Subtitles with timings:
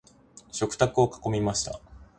[0.51, 1.79] 食卓を囲みました。